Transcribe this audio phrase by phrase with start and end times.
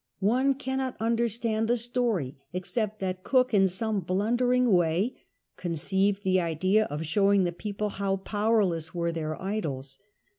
[0.19, 5.15] One cannot understand the story except that Cook, in some blundering way,
[5.57, 9.99] con ceived the idea of showing the people how power less were their idols.